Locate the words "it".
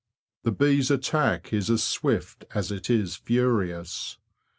2.71-2.89